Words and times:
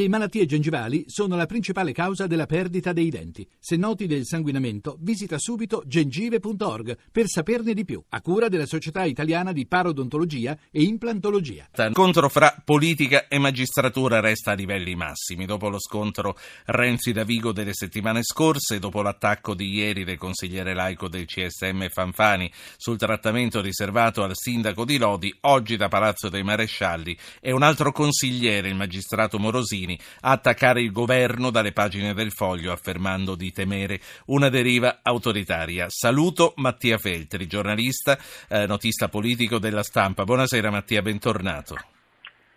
Le 0.00 0.08
malattie 0.08 0.46
gengivali 0.46 1.04
sono 1.08 1.36
la 1.36 1.44
principale 1.44 1.92
causa 1.92 2.26
della 2.26 2.46
perdita 2.46 2.94
dei 2.94 3.10
denti. 3.10 3.46
Se 3.58 3.76
noti 3.76 4.06
del 4.06 4.24
sanguinamento, 4.24 4.96
visita 4.98 5.36
subito 5.38 5.82
gengive.org 5.84 6.96
per 7.12 7.26
saperne 7.26 7.74
di 7.74 7.84
più, 7.84 8.02
a 8.08 8.22
cura 8.22 8.48
della 8.48 8.64
Società 8.64 9.04
Italiana 9.04 9.52
di 9.52 9.66
Parodontologia 9.66 10.56
e 10.70 10.84
Implantologia. 10.84 11.68
L'incontro 11.74 12.30
fra 12.30 12.62
politica 12.64 13.28
e 13.28 13.38
magistratura 13.38 14.20
resta 14.20 14.52
a 14.52 14.54
livelli 14.54 14.94
massimi. 14.94 15.44
Dopo 15.44 15.68
lo 15.68 15.78
scontro 15.78 16.34
Renzi-Davigo 16.64 17.52
delle 17.52 17.74
settimane 17.74 18.22
scorse, 18.22 18.78
dopo 18.78 19.02
l'attacco 19.02 19.54
di 19.54 19.68
ieri 19.68 20.04
del 20.04 20.16
consigliere 20.16 20.72
laico 20.72 21.08
del 21.08 21.26
CSM 21.26 21.88
Fanfani 21.90 22.50
sul 22.78 22.96
trattamento 22.96 23.60
riservato 23.60 24.22
al 24.22 24.32
sindaco 24.32 24.86
di 24.86 24.96
Lodi, 24.96 25.36
oggi 25.40 25.76
da 25.76 25.88
Palazzo 25.88 26.30
dei 26.30 26.42
Marescialli 26.42 27.14
è 27.38 27.50
un 27.50 27.62
altro 27.62 27.92
consigliere, 27.92 28.70
il 28.70 28.76
magistrato 28.76 29.38
Morosini, 29.38 29.88
a 30.20 30.30
attaccare 30.32 30.80
il 30.82 30.92
governo 30.92 31.50
dalle 31.50 31.72
pagine 31.72 32.14
del 32.14 32.32
foglio 32.32 32.72
affermando 32.72 33.34
di 33.34 33.52
temere 33.52 34.00
una 34.26 34.48
deriva 34.48 35.00
autoritaria. 35.02 35.86
Saluto 35.88 36.52
Mattia 36.56 36.98
Feltri, 36.98 37.46
giornalista, 37.46 38.18
eh, 38.48 38.66
notista 38.66 39.08
politico 39.08 39.58
della 39.58 39.82
stampa. 39.82 40.24
Buonasera 40.24 40.70
Mattia, 40.70 41.02
bentornato. 41.02 41.76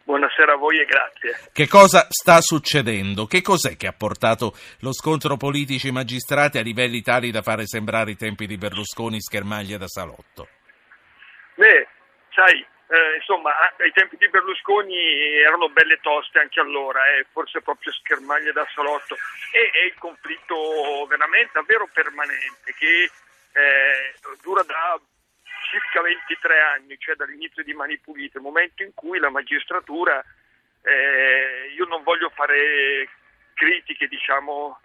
Buonasera 0.06 0.54
a 0.54 0.58
voi 0.58 0.80
e 0.80 0.86
grazie. 0.86 1.50
Che 1.54 1.68
cosa 1.68 2.08
sta 2.10 2.42
succedendo? 2.42 3.26
Che 3.26 3.42
cos'è 3.42 3.78
che 3.78 3.88
ha 3.88 3.94
portato 3.94 4.54
lo 4.80 4.92
scontro 4.92 5.38
politici-magistrati 5.38 6.58
a 6.58 6.62
livelli 6.62 7.02
tali 7.02 7.32
da 7.32 7.42
fare 7.42 7.66
sembrare 7.66 8.12
i 8.12 8.18
tempi 8.18 8.46
di 8.46 8.58
Berlusconi 8.58 9.22
schermaglie 9.22 9.78
da 9.78 9.88
salotto? 9.88 10.50
Beh, 11.56 11.88
sai, 12.32 12.66
eh, 12.94 13.16
insomma, 13.16 13.50
ai 13.80 13.92
tempi 13.92 14.18
di 14.18 14.30
Berlusconi 14.30 14.96
erano 15.40 15.68
belle 15.70 16.00
toste 16.00 16.38
anche 16.38 16.60
allora, 16.60 17.02
eh, 17.08 17.26
forse 17.32 17.62
proprio 17.62 17.92
schermaglie 17.92 18.52
da 18.52 18.68
salotto. 18.76 19.16
E, 19.52 19.72
è 19.72 19.86
il 19.86 19.96
conflitto 19.98 21.06
veramente 21.08 21.54
davvero 21.54 21.90
permanente 21.92 22.72
che 22.78 23.10
eh, 23.54 24.14
dura 24.44 24.62
da 24.62 25.00
circa 25.72 26.02
23 26.02 26.60
anni, 26.60 26.96
cioè 27.00 27.16
dall'inizio 27.16 27.64
di 27.64 27.74
Mani 27.74 27.98
Pulite, 27.98 28.40
momento 28.40 28.84
in 28.84 28.94
cui 28.94 29.18
la 29.18 29.32
magistratura, 29.32 30.24
eh, 30.84 31.74
io 31.76 31.86
non 31.86 32.04
voglio 32.04 32.30
fare 32.30 33.10
critiche, 33.56 34.08
diciamo, 34.08 34.80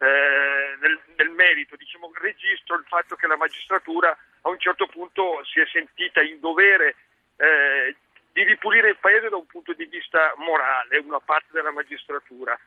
eh, 0.00 0.76
nel, 0.80 1.00
nel, 1.16 1.30
merito, 1.30 1.76
diciamo, 1.76 2.12
registro 2.20 2.76
il 2.76 2.84
fatto 2.86 3.16
che 3.16 3.26
la 3.26 3.38
magistratura 3.38 4.14
a 4.42 4.50
un 4.50 4.58
certo 4.58 4.86
punto 4.86 5.42
si 5.44 5.60
è 5.60 5.66
sentita 5.72 6.20
in 6.20 6.40
dovere 6.40 6.96
eh, 7.36 7.96
di 8.32 8.42
ripulire 8.42 8.90
il 8.90 8.98
paese 9.00 9.28
da 9.28 9.36
un 9.36 9.46
punto 9.46 9.72
di 9.74 9.84
vista 9.86 10.34
morale, 10.36 10.98
una 10.98 11.20
parte 11.20 11.48
della 11.52 11.70
magistratura, 11.70 12.58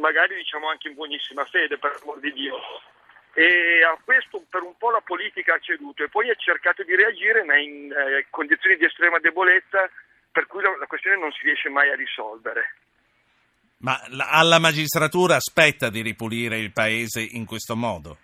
magari 0.00 0.36
diciamo 0.36 0.68
anche 0.68 0.88
in 0.88 0.94
buonissima 0.94 1.44
fede, 1.44 1.78
per 1.78 1.98
amor 2.00 2.20
di 2.20 2.32
Dio. 2.32 2.56
E 3.34 3.82
a 3.82 3.98
questo 4.04 4.44
per 4.48 4.62
un 4.62 4.76
po' 4.76 4.90
la 4.90 5.00
politica 5.00 5.54
ha 5.54 5.58
ceduto 5.58 6.04
e 6.04 6.08
poi 6.08 6.28
ha 6.28 6.34
cercato 6.34 6.82
di 6.82 6.94
reagire 6.94 7.42
ma 7.44 7.56
in 7.56 7.90
eh, 7.90 8.26
condizioni 8.28 8.76
di 8.76 8.84
estrema 8.84 9.18
debolezza 9.20 9.90
per 10.30 10.46
cui 10.46 10.62
la, 10.62 10.76
la 10.78 10.86
questione 10.86 11.16
non 11.16 11.32
si 11.32 11.44
riesce 11.44 11.70
mai 11.70 11.90
a 11.90 11.94
risolvere. 11.94 12.74
Ma 13.78 13.98
la, 14.08 14.28
alla 14.28 14.58
magistratura 14.58 15.36
aspetta 15.36 15.90
di 15.90 16.02
ripulire 16.02 16.58
il 16.58 16.72
paese 16.72 17.20
in 17.20 17.46
questo 17.46 17.74
modo? 17.74 18.18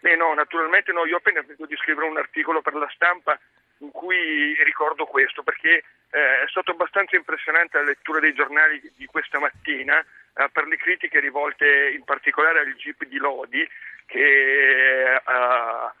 Beh 0.00 0.16
no, 0.16 0.34
naturalmente 0.34 0.92
no, 0.92 1.04
io 1.04 1.14
ho 1.14 1.18
appena 1.18 1.42
finito 1.42 1.66
di 1.66 1.76
scrivere 1.76 2.08
un 2.08 2.16
articolo 2.16 2.62
per 2.62 2.74
la 2.74 2.88
stampa 2.94 3.38
in 3.78 3.90
cui 3.90 4.56
ricordo 4.64 5.04
questo 5.04 5.42
perché 5.42 5.82
eh, 6.10 6.42
è 6.42 6.48
stato 6.48 6.70
abbastanza 6.70 7.16
impressionante 7.16 7.78
la 7.78 7.84
lettura 7.84 8.20
dei 8.20 8.32
giornali 8.32 8.80
di 8.96 9.06
questa 9.06 9.38
mattina 9.38 9.98
eh, 9.98 10.48
per 10.50 10.66
le 10.66 10.76
critiche 10.76 11.20
rivolte 11.20 11.90
in 11.90 12.04
particolare 12.04 12.60
al 12.60 12.74
GIP 12.74 13.04
di 13.04 13.18
Lodi 13.18 13.68
che 14.06 15.14
eh, 15.14 15.22
ha, 15.24 15.92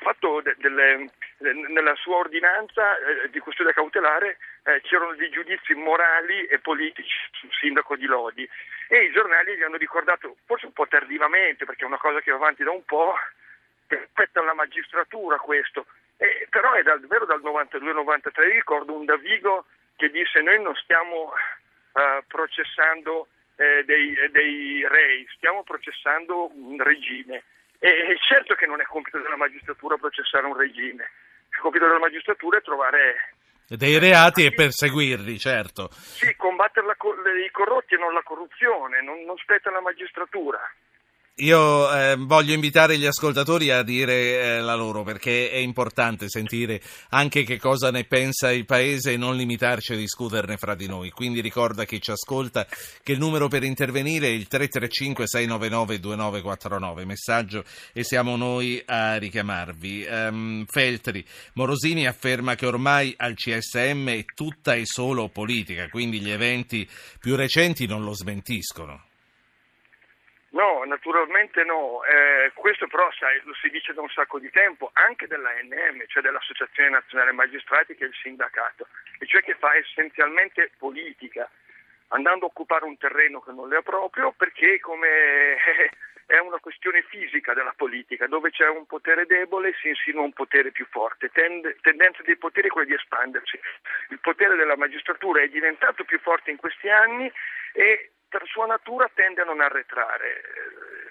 fatto 0.00 0.40
de, 0.40 0.54
delle, 0.58 1.10
nella 1.38 1.94
sua 1.96 2.16
ordinanza 2.16 2.96
eh, 2.96 3.30
di 3.30 3.38
custodia 3.40 3.72
cautelare 3.72 4.38
eh, 4.64 4.80
c'erano 4.82 5.14
dei 5.14 5.30
giudizi 5.30 5.74
morali 5.74 6.44
e 6.46 6.58
politici 6.58 7.14
sul 7.32 7.50
sindaco 7.52 7.96
di 7.96 8.06
Lodi. 8.06 8.48
E 8.88 9.04
i 9.04 9.12
giornali 9.12 9.56
gli 9.56 9.62
hanno 9.62 9.76
ricordato 9.76 10.36
forse 10.44 10.66
un 10.66 10.72
po' 10.72 10.86
tardivamente 10.86 11.64
perché 11.64 11.84
è 11.84 11.86
una 11.86 11.98
cosa 11.98 12.20
che 12.20 12.30
va 12.30 12.36
avanti 12.36 12.62
da 12.62 12.70
un 12.70 12.84
po' 12.84 13.14
che 13.88 14.06
spetta 14.10 14.40
alla 14.40 14.54
magistratura 14.54 15.38
questo 15.38 15.86
eh, 16.16 16.46
però 16.50 16.72
è 16.72 16.82
davvero 16.82 17.24
dal 17.26 17.42
92-93, 17.42 18.52
ricordo 18.52 18.94
un 18.94 19.04
Davigo 19.04 19.66
che 19.96 20.10
disse 20.10 20.40
noi 20.40 20.60
non 20.62 20.74
stiamo 20.76 21.32
uh, 21.92 22.24
processando 22.26 23.28
eh, 23.56 23.84
dei, 23.84 24.14
dei, 24.30 24.86
rei, 24.88 25.26
stiamo 25.36 25.62
processando 25.62 26.50
un 26.54 26.82
regime. 26.82 27.44
E, 27.78 28.16
certo 28.26 28.54
che 28.54 28.66
non 28.66 28.80
è 28.80 28.84
compito 28.84 29.18
della 29.18 29.36
magistratura 29.36 29.96
processare 29.96 30.46
un 30.46 30.56
regime, 30.56 31.10
il 31.50 31.58
compito 31.60 31.86
della 31.86 31.98
magistratura 31.98 32.58
è 32.58 32.62
trovare 32.62 33.34
dei 33.66 33.98
reati 33.98 34.44
e 34.44 34.52
perseguirli, 34.52 35.38
certo. 35.38 35.88
Sì, 35.90 36.34
combattere 36.36 36.86
la, 36.86 36.96
i 37.44 37.50
corrotti 37.50 37.94
e 37.94 37.98
non 37.98 38.12
la 38.12 38.22
corruzione, 38.22 39.02
non, 39.02 39.24
non 39.24 39.36
spetta 39.38 39.70
alla 39.70 39.80
magistratura. 39.80 40.60
Io 41.38 41.92
eh, 41.92 42.14
voglio 42.16 42.54
invitare 42.54 42.96
gli 42.96 43.06
ascoltatori 43.06 43.72
a 43.72 43.82
dire 43.82 44.14
eh, 44.14 44.60
la 44.60 44.76
loro 44.76 45.02
perché 45.02 45.50
è 45.50 45.56
importante 45.56 46.28
sentire 46.28 46.80
anche 47.08 47.42
che 47.42 47.58
cosa 47.58 47.90
ne 47.90 48.04
pensa 48.04 48.52
il 48.52 48.66
Paese 48.66 49.10
e 49.10 49.16
non 49.16 49.34
limitarci 49.34 49.94
a 49.94 49.96
discuterne 49.96 50.56
fra 50.58 50.76
di 50.76 50.86
noi. 50.86 51.10
Quindi 51.10 51.40
ricorda 51.40 51.86
chi 51.86 52.00
ci 52.00 52.12
ascolta 52.12 52.68
che 53.02 53.10
il 53.10 53.18
numero 53.18 53.48
per 53.48 53.64
intervenire 53.64 54.28
è 54.28 54.30
il 54.30 54.46
335-699-2949. 54.48 57.04
Messaggio 57.04 57.64
e 57.92 58.04
siamo 58.04 58.36
noi 58.36 58.80
a 58.86 59.16
richiamarvi. 59.16 60.06
Um, 60.08 60.64
Feltri, 60.66 61.26
Morosini 61.54 62.06
afferma 62.06 62.54
che 62.54 62.66
ormai 62.66 63.12
al 63.16 63.34
CSM 63.34 64.08
è 64.08 64.24
tutta 64.36 64.74
e 64.74 64.86
solo 64.86 65.28
politica, 65.30 65.88
quindi 65.88 66.20
gli 66.20 66.30
eventi 66.30 66.88
più 67.18 67.34
recenti 67.34 67.88
non 67.88 68.04
lo 68.04 68.14
smentiscono. 68.14 69.06
No, 70.54 70.84
naturalmente 70.84 71.64
no. 71.64 72.04
Eh, 72.04 72.52
questo 72.54 72.86
però 72.86 73.10
sai, 73.12 73.40
lo 73.44 73.54
si 73.54 73.68
dice 73.70 73.92
da 73.92 74.00
un 74.00 74.08
sacco 74.08 74.38
di 74.38 74.50
tempo, 74.50 74.90
anche 74.94 75.26
dell'ANM, 75.26 76.06
cioè 76.06 76.22
dell'Associazione 76.22 76.90
Nazionale 76.90 77.32
Magistrati, 77.32 77.96
che 77.96 78.04
è 78.04 78.08
il 78.08 78.14
sindacato, 78.22 78.86
e 79.18 79.26
cioè 79.26 79.42
che 79.42 79.56
fa 79.56 79.74
essenzialmente 79.74 80.70
politica, 80.78 81.50
andando 82.08 82.44
a 82.44 82.48
occupare 82.48 82.84
un 82.84 82.96
terreno 82.96 83.40
che 83.40 83.50
non 83.50 83.68
le 83.68 83.78
è 83.78 83.82
proprio, 83.82 84.30
perché 84.30 84.78
come 84.78 85.56
è 86.26 86.38
una 86.38 86.58
questione 86.58 87.02
fisica 87.02 87.52
della 87.52 87.74
politica, 87.76 88.28
dove 88.28 88.50
c'è 88.50 88.68
un 88.68 88.86
potere 88.86 89.26
debole 89.26 89.74
si 89.80 89.88
insinua 89.88 90.22
un 90.22 90.32
potere 90.32 90.70
più 90.70 90.86
forte, 90.86 91.30
Tende, 91.30 91.76
tendenza 91.80 92.22
dei 92.22 92.36
poteri 92.36 92.68
è 92.68 92.70
quella 92.70 92.86
di 92.86 92.94
espandersi. 92.94 93.58
Il 94.10 94.20
potere 94.20 94.54
della 94.54 94.76
magistratura 94.76 95.42
è 95.42 95.48
diventato 95.48 96.04
più 96.04 96.20
forte 96.20 96.52
in 96.52 96.58
questi 96.58 96.88
anni 96.88 97.30
e 97.74 98.12
per 98.28 98.46
sua 98.46 98.66
natura 98.66 99.10
tende 99.12 99.42
a 99.42 99.44
non 99.44 99.60
arretrare. 99.60 100.42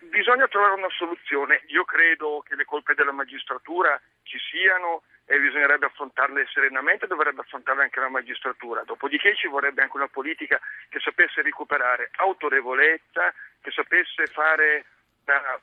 Bisogna 0.02 0.48
trovare 0.48 0.74
una 0.74 0.90
soluzione. 0.90 1.64
Io 1.68 1.84
credo 1.84 2.44
che 2.48 2.56
le 2.56 2.66
colpe 2.66 2.96
della 2.96 3.12
magistratura 3.12 4.00
ci 4.24 4.38
siano 4.40 5.04
e 5.26 5.40
bisognerebbe 5.40 5.86
affrontarle 5.86 6.46
serenamente, 6.52 7.08
dovrebbe 7.08 7.42
affrontarle 7.42 7.84
anche 7.84 8.00
la 8.00 8.10
magistratura. 8.10 8.84
Dopodiché 8.84 9.36
ci 9.36 9.48
vorrebbe 9.48 9.82
anche 9.82 9.98
una 9.98 10.08
politica 10.08 10.60
che 10.90 11.00
sapesse 11.00 11.42
recuperare 11.42 12.10
autorevolezza, 12.16 13.34
che 13.62 13.72
sapesse 13.72 14.28
fare 14.28 14.86
una 15.26 15.60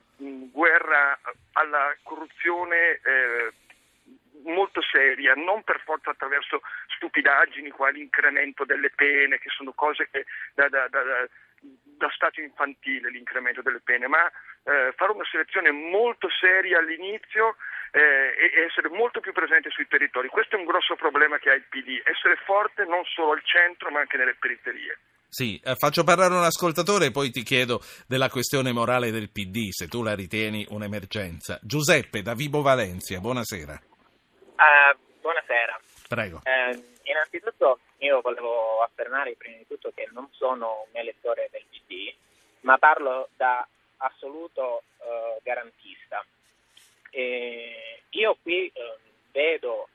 guerra 0.51 1.19
alla 1.53 1.95
corruzione 2.03 3.01
eh, 3.03 3.53
molto 4.45 4.81
seria, 4.83 5.35
non 5.35 5.63
per 5.63 5.81
forza 5.85 6.11
attraverso 6.11 6.63
stupidaggini 6.97 7.71
quali 7.71 8.01
incremento 8.01 8.65
delle 8.65 8.91
pene, 8.91 9.39
che 9.39 9.49
sono 9.51 9.73
cose 9.73 10.09
che 10.11 10.25
da, 10.55 10.69
da, 10.69 10.89
da, 10.89 11.03
da 11.61 12.11
stato 12.15 12.41
infantile 12.41 13.11
l'incremento 13.11 13.63
delle 13.63 13.81
pene, 13.83 14.07
ma 14.07 14.27
eh, 14.27 14.93
fare 14.97 15.13
una 15.13 15.25
selezione 15.31 15.71
molto 15.71 16.29
seria 16.31 16.79
all'inizio 16.79 17.57
eh, 17.93 18.35
e 18.37 18.65
essere 18.67 18.89
molto 18.89 19.21
più 19.21 19.33
presente 19.33 19.71
sui 19.71 19.87
territori. 19.87 20.29
Questo 20.29 20.57
è 20.57 20.59
un 20.59 20.65
grosso 20.65 20.97
problema 20.97 21.39
che 21.39 21.51
ha 21.51 21.55
il 21.55 21.65
PD, 21.69 22.01
essere 22.05 22.37
forte 22.45 22.85
non 22.85 23.05
solo 23.05 23.33
al 23.33 23.43
centro 23.45 23.91
ma 23.91 24.01
anche 24.01 24.17
nelle 24.17 24.37
periferie. 24.39 24.99
Sì, 25.29 25.61
eh, 25.63 25.77
faccio 25.77 26.03
parlare 26.03 26.35
un 26.35 26.43
ascoltatore 26.43 27.07
e 27.07 27.11
poi 27.13 27.31
ti 27.31 27.43
chiedo 27.43 27.81
della 28.09 28.29
questione 28.29 28.73
morale 28.73 29.13
del 29.13 29.31
PD, 29.31 29.69
se 29.71 29.87
tu 29.87 30.03
la 30.03 30.15
ritieni 30.15 30.67
un'emergenza. 30.71 31.61
Giuseppe 31.63 32.23
da 32.23 32.35
Vibo 32.35 32.63
Valencia, 32.63 33.21
buonasera. 33.21 33.90
Uh, 34.61 34.95
buonasera. 35.23 35.81
Prego. 36.07 36.43
Uh, 36.45 36.85
innanzitutto 37.05 37.81
io 37.99 38.21
volevo 38.21 38.83
affermare 38.83 39.35
prima 39.37 39.57
di 39.57 39.67
tutto 39.67 39.91
che 39.95 40.07
non 40.13 40.29
sono 40.33 40.87
un 40.91 41.01
elettore 41.01 41.49
del 41.51 41.65
PD, 41.71 42.13
ma 42.61 42.77
parlo 42.77 43.31
da 43.37 43.67
assoluto 43.97 44.83
uh, 44.99 45.41
garantista. 45.43 46.23
E 47.09 48.03
io 48.11 48.37
qui 48.43 48.71
vedo 49.33 49.89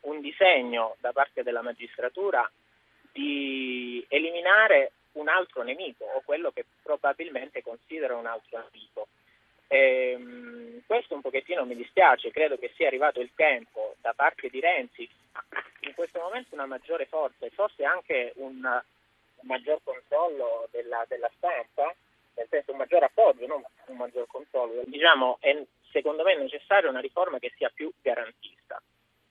un 0.00 0.20
disegno 0.20 0.96
da 1.00 1.12
parte 1.12 1.42
della 1.42 1.62
magistratura 1.62 2.48
di 3.12 4.04
eliminare 4.08 4.92
un 5.12 5.28
altro 5.28 5.62
nemico 5.62 6.04
o 6.04 6.20
quello 6.26 6.50
che 6.50 6.66
probabilmente 6.82 7.62
considera 7.62 8.16
un 8.16 8.26
altro 8.26 8.58
nemico. 8.70 9.08
Ehm, 9.72 10.82
questo 10.84 11.14
un 11.14 11.20
pochettino 11.20 11.64
mi 11.64 11.76
dispiace, 11.76 12.32
credo 12.32 12.58
che 12.58 12.72
sia 12.74 12.88
arrivato 12.88 13.20
il 13.20 13.30
tempo 13.36 13.94
da 14.00 14.12
parte 14.14 14.48
di 14.48 14.58
Renzi, 14.58 15.08
in 15.82 15.94
questo 15.94 16.18
momento 16.18 16.54
una 16.54 16.66
maggiore 16.66 17.06
forza 17.06 17.46
e 17.46 17.50
forse 17.50 17.84
anche 17.84 18.32
un, 18.36 18.82
maggior 19.42 19.78
controllo 19.84 20.66
della, 20.72 21.04
della, 21.06 21.30
stampa, 21.36 21.94
nel 22.34 22.48
senso 22.50 22.72
un 22.72 22.78
maggior 22.78 23.04
appoggio, 23.04 23.46
non 23.46 23.62
un 23.86 23.96
maggior 23.96 24.26
controllo. 24.26 24.82
Diciamo, 24.86 25.36
è, 25.38 25.56
secondo 25.92 26.24
me 26.24 26.36
necessaria 26.36 26.90
una 26.90 26.98
riforma 26.98 27.38
che 27.38 27.52
sia 27.56 27.70
più 27.72 27.92
garantista, 28.02 28.82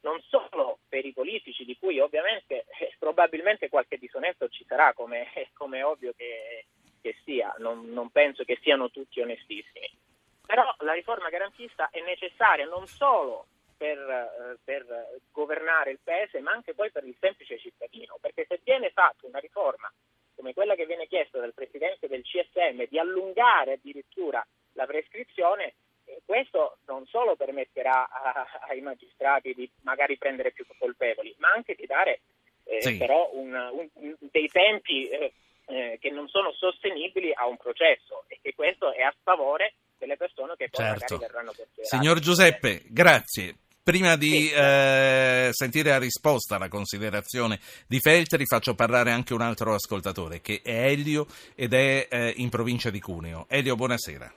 non 0.02 0.22
solo 0.22 0.80
per 0.88 1.06
i 1.06 1.12
politici, 1.12 1.66
di 1.66 1.78
cui 1.78 2.00
ovviamente 2.00 2.64
eh, 2.80 2.96
probabilmente 2.98 3.68
qualche 3.68 3.98
disonetto 3.98 4.48
ci 4.48 4.64
sarà, 4.66 4.94
come 4.96 5.28
è 5.34 5.84
ovvio 5.84 6.14
che, 6.16 6.64
che 7.02 7.18
sia, 7.26 7.54
non, 7.58 7.90
non 7.92 8.10
penso 8.10 8.46
che 8.46 8.58
siano 8.62 8.90
tutti 8.90 9.20
onestissimi 9.20 10.08
però 10.50 10.74
la 10.80 10.94
riforma 10.94 11.30
garantista 11.30 11.90
è 11.92 12.02
necessaria 12.02 12.66
non 12.66 12.88
solo 12.88 13.46
per, 13.78 14.00
eh, 14.00 14.58
per, 14.64 14.84
governare 15.32 15.92
il 15.92 16.00
paese, 16.04 16.40
ma 16.40 16.50
anche 16.50 16.74
poi 16.74 16.90
per 16.90 17.06
il 17.06 17.16
semplice 17.20 17.60
cittadino, 17.60 18.18
perché 18.20 18.48
se 18.50 18.60
viene 18.64 18.90
fatta 18.90 19.28
una 19.28 19.38
riforma 19.38 19.94
come 20.36 20.56
quella 20.56 20.74
che 20.74 20.88
viene 20.88 21.06
chiesta 21.06 21.38
dal 21.38 21.54
Presidente 21.54 22.08
del 22.08 22.24
CSM 22.24 22.88
di 22.90 22.98
allungare 22.98 23.74
addirittura 23.74 24.44
la 24.74 24.88
prescrizione, 24.88 25.76
eh, 26.06 26.22
questo 26.26 26.78
non 26.88 27.06
solo 27.06 27.36
permetterà 27.36 28.10
a, 28.10 28.48
ai 28.70 28.82
magistrati 28.82 29.54
di 29.54 29.70
magari 29.84 30.18
prendere 30.18 30.50
più 30.52 30.66
colpevoli, 30.80 31.36
ma 31.38 31.50
anche 31.50 31.76
di 31.76 31.86
dare 31.86 32.22
eh, 32.64 32.82
sì. 32.82 32.98
però 32.98 33.30
un, 33.34 33.54
un, 33.94 34.16
dei 34.18 34.48
tempi 34.48 35.08
eh, 35.10 35.32
eh, 35.68 35.98
che 36.02 36.10
non 36.10 36.28
sono 36.28 36.52
sostenibili 36.54 37.32
a 37.36 37.46
un 37.46 37.58
processo 37.58 38.24
e 38.28 38.40
che 38.42 38.56
questo 38.56 38.92
è 38.92 39.04
a 39.04 39.14
favore 39.22 39.76
delle 40.10 40.18
persone 40.18 40.56
che 40.58 40.70
poi 40.70 40.86
certo. 40.86 41.14
magari 41.14 41.32
verranno 41.32 41.54
considerate. 41.56 41.84
Signor 41.86 42.20
Giuseppe, 42.20 42.82
grazie. 42.90 43.56
Prima 43.84 44.16
di 44.18 44.48
sì. 44.48 44.54
eh, 44.54 45.50
sentire 45.52 45.90
la 45.90 46.00
risposta 46.00 46.56
alla 46.56 46.68
considerazione 46.68 47.60
di 47.88 48.00
Feltri, 48.00 48.46
faccio 48.46 48.76
parlare 48.76 49.12
anche 49.12 49.34
un 49.34 49.42
altro 49.42 49.74
ascoltatore 49.74 50.42
che 50.42 50.62
è 50.64 50.90
Elio 50.90 51.26
ed 51.56 51.74
è 51.74 52.08
eh, 52.10 52.34
in 52.38 52.50
provincia 52.50 52.90
di 52.90 53.00
Cuneo. 53.00 53.46
Elio, 53.50 53.76
buonasera. 53.76 54.32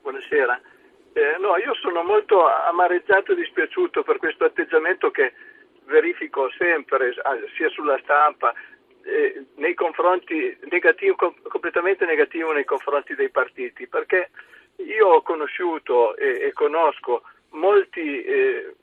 Buonasera. 0.00 0.60
Eh, 1.12 1.36
no, 1.38 1.56
io 1.58 1.74
sono 1.80 2.02
molto 2.02 2.46
amareggiato 2.46 3.32
e 3.32 3.36
dispiaciuto 3.36 4.02
per 4.02 4.18
questo 4.18 4.44
atteggiamento 4.44 5.10
che 5.10 5.32
verifico 5.84 6.48
sempre, 6.56 7.12
sia 7.56 7.68
sulla 7.70 7.98
stampa 8.02 8.54
eh, 9.06 9.44
nei 9.56 9.74
confronti 9.74 10.56
negativo, 10.70 11.14
completamente 11.42 12.04
negativo 12.04 12.52
nei 12.52 12.64
confronti 12.64 13.14
dei 13.14 13.30
partiti, 13.30 13.86
perché 13.86 14.30
io 14.86 15.08
ho 15.08 15.22
conosciuto 15.22 16.16
e, 16.16 16.46
e 16.46 16.52
conosco 16.52 17.22
molti, 17.50 18.22
eh, 18.22 18.74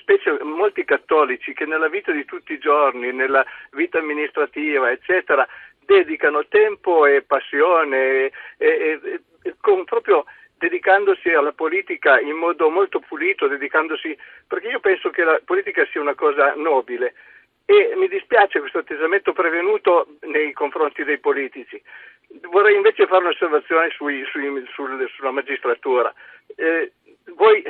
specie, 0.00 0.38
molti 0.42 0.84
cattolici 0.84 1.52
che 1.52 1.66
nella 1.66 1.88
vita 1.88 2.12
di 2.12 2.24
tutti 2.24 2.52
i 2.52 2.58
giorni, 2.58 3.12
nella 3.12 3.44
vita 3.72 3.98
amministrativa, 3.98 4.90
eccetera, 4.90 5.46
dedicano 5.84 6.46
tempo 6.48 7.06
e 7.06 7.22
passione 7.22 7.96
e, 8.26 8.32
e, 8.58 9.20
con 9.60 9.84
proprio 9.84 10.24
dedicandosi 10.58 11.28
alla 11.30 11.52
politica 11.52 12.18
in 12.18 12.36
modo 12.36 12.68
molto 12.70 13.00
pulito, 13.00 13.46
dedicandosi 13.46 14.16
perché 14.46 14.68
io 14.68 14.80
penso 14.80 15.10
che 15.10 15.22
la 15.22 15.40
politica 15.44 15.86
sia 15.90 16.00
una 16.00 16.14
cosa 16.14 16.54
nobile 16.56 17.14
e 17.64 17.94
mi 17.96 18.08
dispiace 18.08 18.60
questo 18.60 18.78
atteggiamento 18.78 19.32
prevenuto 19.32 20.16
nei 20.20 20.52
confronti 20.52 21.02
dei 21.04 21.18
politici. 21.18 21.80
Vorrei 22.50 22.76
invece 22.76 23.06
fare 23.06 23.24
un'osservazione 23.24 23.90
sui, 23.90 24.24
sui, 24.30 24.66
sul, 24.72 25.10
sulla 25.14 25.30
magistratura. 25.30 26.12
Eh, 26.54 26.92
voi 27.34 27.62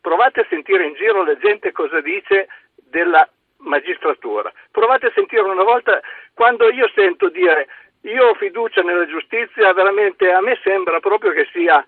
provate 0.00 0.40
a 0.40 0.46
sentire 0.48 0.84
in 0.84 0.94
giro 0.94 1.24
la 1.24 1.36
gente 1.36 1.72
cosa 1.72 2.00
dice 2.00 2.48
della 2.74 3.28
magistratura. 3.58 4.52
Provate 4.70 5.06
a 5.06 5.12
sentire 5.14 5.42
una 5.42 5.62
volta 5.62 6.00
quando 6.34 6.70
io 6.70 6.88
sento 6.94 7.28
dire 7.28 7.68
io 8.02 8.28
ho 8.28 8.34
fiducia 8.34 8.82
nella 8.82 9.06
giustizia, 9.06 9.72
veramente 9.74 10.30
a 10.30 10.40
me 10.40 10.58
sembra 10.62 11.00
proprio 11.00 11.32
che 11.32 11.46
sia 11.52 11.84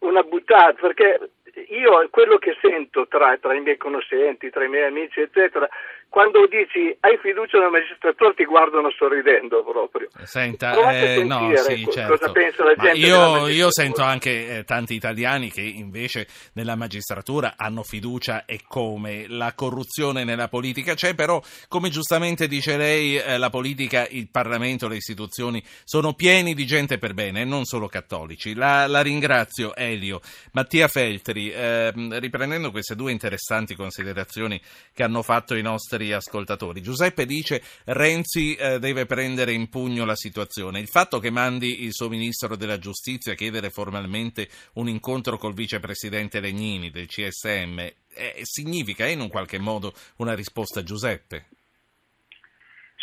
una 0.00 0.22
buttata, 0.22 0.74
perché 0.74 1.30
io 1.68 2.08
quello 2.10 2.38
che 2.38 2.56
sento 2.60 3.06
tra, 3.08 3.36
tra, 3.38 3.54
i 3.54 3.60
miei 3.60 3.76
conoscenti, 3.76 4.50
tra 4.50 4.64
i 4.64 4.68
miei 4.68 4.86
amici, 4.86 5.20
eccetera, 5.20 5.68
quando 6.12 6.46
dici 6.46 6.94
hai 7.00 7.16
fiducia 7.22 7.56
nella 7.56 7.70
magistratura 7.70 8.34
ti 8.34 8.44
guardano 8.44 8.90
sorridendo 8.90 9.64
proprio. 9.64 10.10
Senta, 10.24 10.92
eh, 10.92 11.24
no, 11.24 11.50
sì, 11.56 11.88
certo. 11.90 12.18
cosa 12.18 12.30
pensa 12.30 12.64
la 12.64 12.74
gente. 12.74 12.98
Io, 12.98 13.48
io, 13.48 13.72
sento 13.72 14.02
anche 14.02 14.58
eh, 14.58 14.64
tanti 14.64 14.92
italiani 14.92 15.50
che 15.50 15.62
invece 15.62 16.26
nella 16.52 16.76
magistratura 16.76 17.54
hanno 17.56 17.82
fiducia 17.82 18.44
e 18.44 18.60
come 18.68 19.24
la 19.26 19.54
corruzione 19.54 20.22
nella 20.24 20.48
politica 20.48 20.92
c'è, 20.92 21.14
però 21.14 21.40
come 21.66 21.88
giustamente 21.88 22.46
dice 22.46 22.76
lei, 22.76 23.16
eh, 23.16 23.38
la 23.38 23.48
politica, 23.48 24.06
il 24.10 24.28
Parlamento, 24.30 24.88
le 24.88 24.96
istituzioni 24.96 25.64
sono 25.82 26.12
pieni 26.12 26.52
di 26.52 26.66
gente 26.66 26.98
per 26.98 27.14
bene 27.14 27.40
e 27.40 27.44
non 27.46 27.64
solo 27.64 27.88
cattolici. 27.88 28.54
La, 28.54 28.86
la 28.86 29.00
ringrazio 29.00 29.74
Elio. 29.74 30.20
Mattia 30.52 30.88
Feltri, 30.88 31.50
ehm, 31.50 32.18
riprendendo 32.18 32.70
queste 32.70 32.96
due 32.96 33.12
interessanti 33.12 33.74
considerazioni 33.74 34.60
che 34.92 35.04
hanno 35.04 35.22
fatto 35.22 35.54
i 35.54 35.62
nostri 35.62 36.00
nostri 36.02 36.12
ascoltatori. 36.12 36.82
Giuseppe 36.82 37.24
dice 37.24 37.62
Renzi 37.86 38.54
eh, 38.54 38.78
deve 38.78 39.06
prendere 39.06 39.52
in 39.52 39.68
pugno 39.68 40.04
la 40.04 40.16
situazione. 40.16 40.80
Il 40.80 40.88
fatto 40.88 41.18
che 41.18 41.30
mandi 41.30 41.84
il 41.84 41.92
suo 41.92 42.08
ministro 42.08 42.56
della 42.56 42.78
giustizia 42.78 43.32
a 43.32 43.36
chiedere 43.36 43.70
formalmente 43.70 44.48
un 44.74 44.88
incontro 44.88 45.36
col 45.36 45.54
vicepresidente 45.54 46.40
Legnini 46.40 46.90
del 46.90 47.06
CSM 47.06 47.78
eh, 47.78 48.40
significa 48.42 49.06
in 49.06 49.20
un 49.20 49.28
qualche 49.28 49.58
modo 49.58 49.92
una 50.16 50.34
risposta 50.34 50.82
Giuseppe? 50.82 51.46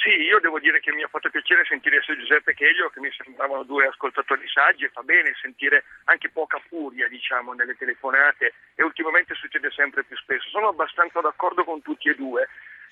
Sì, 0.01 0.15
io 0.15 0.39
devo 0.39 0.59
dire 0.59 0.79
che 0.79 0.93
mi 0.93 1.03
ha 1.03 1.09
fatto 1.09 1.29
piacere 1.29 1.65
sentire 1.65 2.01
sia 2.01 2.15
Giuseppe 2.15 2.53
che 2.53 2.69
Elio, 2.69 2.89
che 2.89 3.01
mi 3.01 3.11
sembravano 3.11 3.63
due 3.63 3.85
ascoltatori 3.85 4.47
saggi 4.47 4.85
e 4.85 4.89
fa 4.89 5.01
bene 5.01 5.35
sentire 5.41 5.83
anche 6.05 6.29
poca 6.29 6.57
furia, 6.69 7.09
diciamo, 7.09 7.51
nelle 7.51 7.75
telefonate 7.75 8.53
e 8.75 8.83
ultimamente 8.83 9.35
succede 9.35 9.69
sempre 9.71 10.05
più 10.05 10.15
spesso. 10.15 10.47
Sono 10.47 10.69
abbastanza 10.69 11.19
d'accordo 11.19 11.65
con 11.65 11.81
tutti 11.81 12.07
e 12.07 12.15
due. 12.15 12.47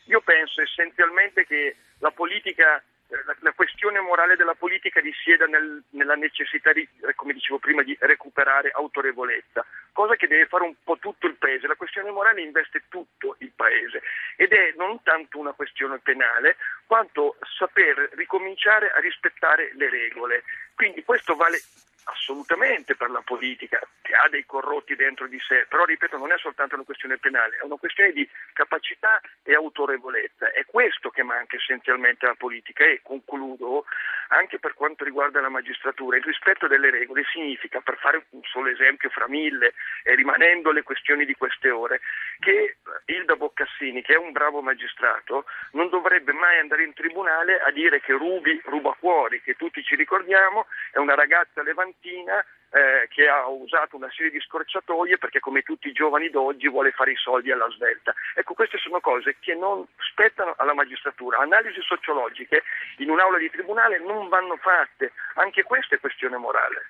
Io 0.07 0.21
penso 0.21 0.61
essenzialmente 0.61 1.45
che 1.45 1.75
la 1.99 2.11
politica 2.11 2.81
la, 3.09 3.35
la, 3.39 3.51
questione 3.53 3.99
morale 3.99 4.35
della 4.35 4.55
politica 4.55 4.99
risieda 4.99 5.45
nel, 5.45 5.81
nella 5.91 6.15
necessità 6.15 6.73
di, 6.73 6.87
eh, 7.07 7.15
come 7.15 7.33
dicevo 7.33 7.57
prima, 7.57 7.81
di 7.83 7.95
recuperare 7.99 8.71
autorevolezza, 8.71 9.65
cosa 9.93 10.15
che 10.15 10.27
deve 10.27 10.47
fare 10.47 10.63
un 10.63 10.75
po' 10.83 10.97
tutto 10.97 11.27
il 11.27 11.35
Paese. 11.35 11.67
La 11.67 11.75
questione 11.75 12.11
morale 12.11 12.41
investe 12.41 12.83
tutto 12.89 13.35
il 13.39 13.51
Paese 13.55 14.01
ed 14.35 14.51
è 14.51 14.73
non 14.75 15.01
tanto 15.03 15.39
una 15.39 15.53
questione 15.53 15.99
penale 15.99 16.57
quanto 16.85 17.37
saper 17.57 18.09
ricominciare 18.13 18.91
a 18.91 18.99
rispettare 18.99 19.71
le 19.75 19.89
regole. 19.89 20.43
Quindi 20.75 21.03
questo 21.03 21.35
vale 21.35 21.59
assolutamente 22.07 22.95
per 22.95 23.09
la 23.09 23.21
politica, 23.21 23.79
che 24.01 24.13
ha 24.13 24.27
dei 24.29 24.45
corrotti 24.45 24.95
dentro 24.95 25.27
di 25.27 25.39
sé, 25.39 25.65
però 25.67 25.85
ripeto 25.85 26.17
non 26.17 26.31
è 26.31 26.37
soltanto 26.37 26.75
una 26.75 26.83
questione 26.83 27.17
penale, 27.17 27.57
è 27.57 27.63
una 27.63 27.75
questione 27.75 28.11
di 28.11 28.27
capacità 28.53 29.19
e 29.43 29.53
autorevolezza, 29.53 30.51
è 30.51 30.65
questo 30.65 31.09
che 31.09 31.23
manca 31.23 31.57
essenzialmente 31.57 32.25
alla 32.25 32.35
politica 32.35 32.85
e 32.85 33.01
concludo 33.03 33.85
anche 34.29 34.59
per 34.59 34.73
quanto 34.73 35.03
riguarda 35.03 35.41
la 35.41 35.49
magistratura, 35.49 36.17
il 36.17 36.23
rispetto 36.23 36.67
delle 36.67 36.89
regole 36.89 37.23
significa, 37.31 37.81
per 37.81 37.97
fare 37.97 38.25
un 38.31 38.41
solo 38.43 38.69
esempio 38.69 39.09
fra 39.09 39.27
mille 39.27 39.73
e 40.03 40.15
rimanendo 40.15 40.71
le 40.71 40.83
questioni 40.83 41.25
di 41.25 41.35
queste 41.35 41.69
ore, 41.69 42.01
che 42.39 42.77
Ilda 43.05 43.35
Boccassini, 43.35 44.01
che 44.01 44.13
è 44.13 44.17
un 44.17 44.31
bravo 44.31 44.61
magistrato, 44.61 45.45
non 45.71 45.89
dovrebbe 45.89 46.33
mai 46.33 46.59
andare 46.59 46.83
in 46.83 46.93
tribunale 46.93 47.59
a 47.61 47.71
dire 47.71 48.01
che 48.01 48.13
Rubi 48.13 48.61
ruba 48.65 48.93
fuori, 48.99 49.41
che 49.41 49.55
tutti 49.55 49.83
ci 49.83 49.95
ricordiamo, 49.95 50.67
è 50.91 50.97
una 50.97 51.15
ragazza 51.15 51.63
levantina 52.01 52.43
eh, 52.69 53.07
che 53.09 53.27
ha 53.27 53.47
usato 53.47 53.95
una 53.95 54.09
serie 54.11 54.31
di 54.31 54.39
scorciatoie 54.39 55.17
perché 55.17 55.39
come 55.39 55.61
tutti 55.61 55.87
i 55.87 55.93
giovani 55.93 56.29
d'oggi 56.29 56.67
vuole 56.67 56.91
fare 56.91 57.11
i 57.11 57.15
soldi 57.15 57.51
alla 57.51 57.69
svelta. 57.69 58.13
Ecco, 58.35 58.53
queste 58.53 58.77
sono 58.77 58.99
cose 58.99 59.37
che 59.39 59.55
non 59.55 59.85
spettano 60.11 60.53
alla 60.57 60.73
magistratura. 60.73 61.39
Analisi 61.39 61.81
sociologiche 61.81 62.63
in 62.97 63.09
un'aula 63.09 63.37
di 63.37 63.49
tribunale 63.49 63.99
non 63.99 64.27
vanno 64.27 64.57
fatte, 64.57 65.13
anche 65.35 65.63
questa 65.63 65.95
è 65.95 65.99
questione 65.99 66.37
morale. 66.37 66.89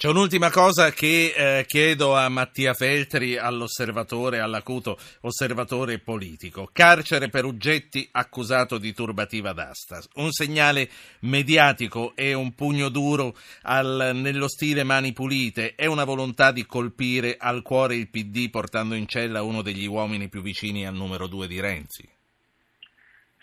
C'è 0.00 0.08
un'ultima 0.08 0.50
cosa 0.50 0.92
che 0.92 1.34
eh, 1.36 1.66
chiedo 1.66 2.16
a 2.16 2.26
Mattia 2.30 2.72
Feltri, 2.72 3.36
all'osservatore, 3.36 4.40
all'acuto 4.40 4.98
osservatore 5.20 5.98
politico. 5.98 6.70
Carcere 6.72 7.28
per 7.28 7.44
Uggetti 7.44 8.08
accusato 8.12 8.78
di 8.78 8.94
turbativa 8.94 9.52
d'asta. 9.52 10.00
Un 10.14 10.32
segnale 10.32 10.88
mediatico 11.20 12.16
e 12.16 12.32
un 12.32 12.54
pugno 12.54 12.88
duro 12.88 13.36
al, 13.64 14.12
nello 14.14 14.48
stile 14.48 14.84
mani 14.84 15.12
pulite. 15.12 15.74
È 15.74 15.84
una 15.84 16.04
volontà 16.04 16.50
di 16.50 16.64
colpire 16.64 17.36
al 17.38 17.60
cuore 17.60 17.96
il 17.96 18.08
PD 18.08 18.48
portando 18.48 18.94
in 18.94 19.06
cella 19.06 19.42
uno 19.42 19.60
degli 19.60 19.84
uomini 19.84 20.30
più 20.30 20.40
vicini 20.40 20.86
al 20.86 20.94
numero 20.94 21.26
due 21.26 21.46
di 21.46 21.60
Renzi. 21.60 22.08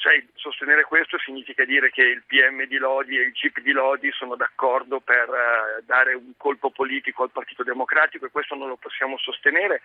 Sai, 0.08 0.26
sostenere 0.36 0.84
questo 0.84 1.18
significa 1.20 1.66
dire 1.66 1.90
che 1.90 2.02
il 2.02 2.24
PM 2.26 2.66
di 2.66 2.78
Lodi 2.78 3.18
e 3.18 3.24
il 3.24 3.36
CIP 3.36 3.60
di 3.60 3.72
Lodi 3.72 4.10
sono 4.12 4.36
d'accordo 4.38 5.02
per 5.02 5.28
uh, 5.28 5.84
dare 5.84 6.14
un 6.14 6.32
colpo 6.38 6.70
politico 6.72 7.24
al 7.24 7.32
Partito 7.32 7.64
Democratico 7.64 8.26
e 8.26 8.32
questo 8.32 8.56
non 8.56 8.70
lo 8.70 8.78
possiamo 8.78 9.18
sostenere 9.18 9.82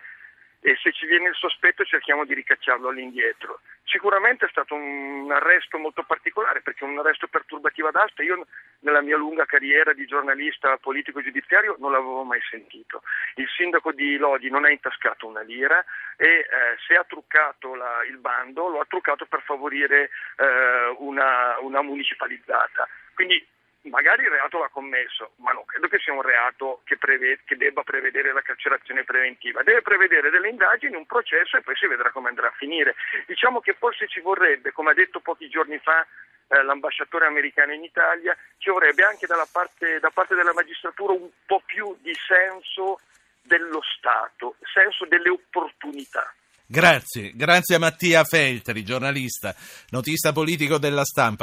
e 0.65 0.77
se 0.81 0.93
ci 0.93 1.05
viene 1.05 1.27
il 1.27 1.35
sospetto 1.35 1.83
cerchiamo 1.83 2.23
di 2.23 2.33
ricacciarlo 2.33 2.87
all'indietro. 2.87 3.59
Sicuramente 3.83 4.45
è 4.45 4.49
stato 4.49 4.73
un 4.73 5.29
arresto 5.29 5.77
molto 5.77 6.03
particolare 6.03 6.61
perché 6.61 6.85
un 6.85 6.97
arresto 6.97 7.27
perturbativo 7.27 7.89
ad 7.89 7.97
asta. 7.97 8.23
Io 8.23 8.47
nella 8.79 9.01
mia 9.01 9.17
lunga 9.17 9.45
carriera 9.45 9.91
di 9.91 10.05
giornalista 10.05 10.77
politico 10.77 11.21
giudiziario 11.21 11.75
non 11.79 11.91
l'avevo 11.91 12.23
mai 12.23 12.39
sentito. 12.49 13.03
Il 13.35 13.47
sindaco 13.49 13.91
di 13.91 14.15
Lodi 14.15 14.49
non 14.49 14.63
ha 14.63 14.71
intascato 14.71 15.27
una 15.27 15.41
lira 15.41 15.83
e 16.15 16.27
eh, 16.27 16.45
se 16.87 16.95
ha 16.95 17.03
truccato 17.03 17.75
la, 17.75 18.01
il 18.07 18.17
bando 18.17 18.69
lo 18.69 18.79
ha 18.79 18.85
truccato 18.87 19.25
per 19.25 19.41
favorire 19.41 20.11
eh, 20.37 20.95
una, 20.99 21.59
una 21.59 21.81
municipalizzata. 21.81 22.87
Quindi 23.13 23.45
magari 23.89 24.23
il 24.23 24.29
reato 24.29 24.59
l'ha 24.59 24.69
commesso, 24.69 25.31
ma 25.37 25.51
non 25.51 25.65
credo 25.65 25.87
che 25.87 25.99
sia 25.99 26.13
un 26.13 26.21
reato 26.21 26.81
che, 26.83 26.97
prevede, 26.97 27.41
che, 27.45 27.57
debba 27.57 27.83
prevedere 27.83 28.33
la 28.33 28.41
carcerazione 28.41 29.03
preventiva, 29.03 29.63
deve 29.63 29.81
prevedere 29.81 30.29
delle 30.29 30.49
indagini, 30.49 30.95
un 30.95 31.05
processo 31.05 31.57
e 31.57 31.61
poi 31.61 31.75
si 31.75 31.87
vedrà 31.87 32.11
come 32.11 32.29
andrà 32.29 32.47
a 32.47 32.55
finire. 32.57 32.95
Diciamo 33.25 33.59
che 33.59 33.73
forse 33.73 34.07
ci 34.07 34.19
vorrebbe, 34.21 34.71
come 34.71 34.91
ha 34.91 34.93
detto 34.93 35.19
pochi 35.19 35.49
giorni 35.49 35.79
fa 35.79 36.05
eh, 36.47 36.63
l'ambasciatore 36.63 37.25
americano 37.25 37.73
in 37.73 37.83
Italia, 37.83 38.37
ci 38.57 38.69
vorrebbe 38.69 39.03
anche 39.03 39.27
parte, 39.51 39.99
da 39.99 40.09
parte 40.09 40.35
della 40.35 40.53
magistratura 40.53 41.13
un 41.13 41.29
po' 41.45 41.61
più 41.65 41.95
di 42.01 42.13
senso 42.27 42.99
dello 43.41 43.81
Stato, 43.81 44.55
senso 44.73 45.05
delle 45.05 45.29
opportunità. 45.29 46.33
Grazie, 46.65 47.33
grazie 47.35 47.75
a 47.75 47.79
Mattia 47.79 48.23
Feltri, 48.23 48.83
giornalista, 48.83 49.53
notista 49.89 50.31
politico 50.31 50.77
della 50.77 51.03
stampa. 51.03 51.41